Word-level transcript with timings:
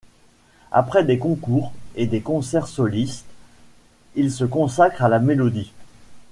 Après 0.71 1.03
des 1.03 1.19
concours 1.19 1.73
et 1.93 2.07
des 2.07 2.21
concerts 2.21 2.65
soliste, 2.67 3.27
il 4.15 4.31
se 4.31 4.45
consacre 4.45 5.03
à 5.03 5.09
la 5.09 5.19
mélodie. 5.19 5.71